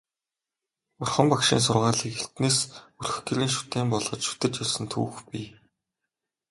Бурхан 0.97 1.27
Багшийн 1.31 1.61
сургаалыг 1.65 2.13
эртнээс 2.21 2.57
өрх 3.01 3.15
гэрийн 3.27 3.51
шүтээн 3.55 3.87
болгож 3.91 4.21
шүтэж 4.25 4.53
ирсэн 4.61 4.85
түүх 4.91 5.15
бий. 5.29 5.47